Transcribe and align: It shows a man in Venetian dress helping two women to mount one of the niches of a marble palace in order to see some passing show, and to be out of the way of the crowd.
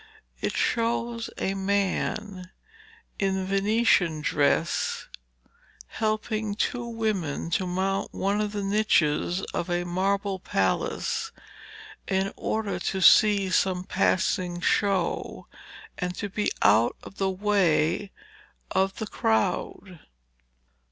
It 0.39 0.53
shows 0.53 1.29
a 1.37 1.53
man 1.53 2.49
in 3.19 3.45
Venetian 3.45 4.21
dress 4.21 5.07
helping 5.89 6.55
two 6.55 6.87
women 6.87 7.51
to 7.51 7.67
mount 7.67 8.11
one 8.11 8.41
of 8.41 8.51
the 8.51 8.63
niches 8.63 9.43
of 9.53 9.69
a 9.69 9.83
marble 9.83 10.39
palace 10.39 11.31
in 12.07 12.33
order 12.35 12.79
to 12.79 12.99
see 12.99 13.51
some 13.51 13.83
passing 13.83 14.59
show, 14.59 15.45
and 15.99 16.15
to 16.15 16.29
be 16.29 16.49
out 16.63 16.97
of 17.03 17.17
the 17.19 17.29
way 17.29 18.11
of 18.71 18.95
the 18.97 19.05
crowd. 19.05 19.99